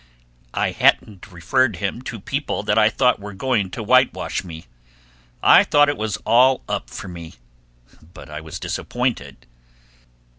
I 0.55 0.71
hadn't 0.71 1.31
referred 1.31 1.75
him 1.75 2.01
to 2.09 2.19
people 2.19 2.63
that 2.63 2.75
I 2.75 2.89
thought 2.89 3.19
were 3.19 3.35
going 3.35 3.69
to 3.69 3.83
whitewash 3.83 4.43
me. 4.43 4.65
I 5.43 5.63
thought 5.63 5.89
it 5.89 5.95
was 5.95 6.17
all 6.25 6.63
up 6.67 6.89
with 6.89 7.03
me, 7.07 7.35
but 8.11 8.27
I 8.27 8.41
was 8.41 8.59
disappointed. 8.59 9.45